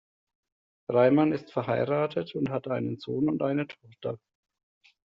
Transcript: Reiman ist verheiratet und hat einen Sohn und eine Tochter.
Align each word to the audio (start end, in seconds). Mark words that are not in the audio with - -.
Reiman 0.89 1.31
ist 1.31 1.51
verheiratet 1.53 2.33
und 2.33 2.49
hat 2.49 2.67
einen 2.67 2.97
Sohn 2.97 3.29
und 3.29 3.43
eine 3.43 3.67
Tochter. 3.67 4.17